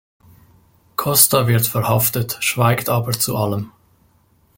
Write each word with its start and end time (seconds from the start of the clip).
Costa 0.95 1.47
wird 1.47 1.67
verhaftet, 1.67 2.35
schweigt 2.41 2.89
aber 2.89 3.11
zu 3.11 3.37
allem. 3.37 3.71